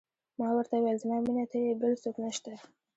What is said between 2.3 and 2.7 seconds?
شته.